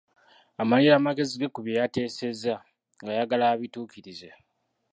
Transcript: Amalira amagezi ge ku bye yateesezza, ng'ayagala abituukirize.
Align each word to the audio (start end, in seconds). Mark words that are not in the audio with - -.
Amalira 0.61 0.95
amagezi 0.97 1.33
ge 1.41 1.47
ku 1.53 1.59
bye 1.63 1.77
yateesezza, 1.79 2.55
ng'ayagala 3.01 3.45
abituukirize. 3.53 4.29